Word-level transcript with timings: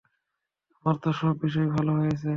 আমার 0.75 0.95
তো 1.03 1.09
সব 1.19 1.33
বিষয় 1.43 1.67
ভালো 1.75 1.91
হয়েছে। 1.93 2.29